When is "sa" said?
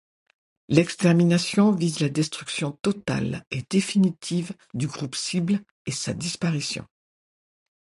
5.91-6.15